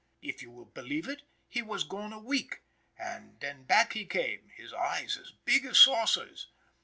If 0.23 0.41
you 0.41 0.49
will 0.49 0.65
believe 0.65 1.07
it, 1.07 1.21
he 1.47 1.61
was 1.61 1.83
gone 1.83 2.11
a 2.11 2.17
week, 2.17 2.63
then 2.97 3.65
back 3.65 3.93
he 3.93 4.03
came, 4.03 4.49
his 4.55 4.73
eyes 4.73 5.15
as 5.15 5.33
big 5.45 5.63
as 5.63 5.77
saucers. 5.77 6.47